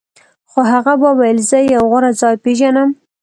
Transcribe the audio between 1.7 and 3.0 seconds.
یو غوره ځای پیژنم